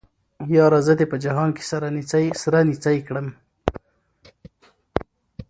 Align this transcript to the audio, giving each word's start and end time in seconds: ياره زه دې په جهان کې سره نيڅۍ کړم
ياره 0.57 0.79
زه 0.87 0.93
دې 0.99 1.05
په 1.11 1.17
جهان 1.25 1.49
کې 1.55 1.63
سره 2.43 2.57
نيڅۍ 2.67 2.97
کړم 3.07 3.27